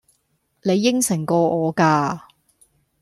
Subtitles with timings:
[0.63, 2.21] 你應承過我㗎